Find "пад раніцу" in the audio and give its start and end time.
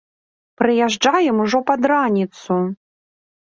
1.67-2.59